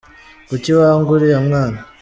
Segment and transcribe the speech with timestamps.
[0.49, 1.79] Kuki wanga uriya mwana?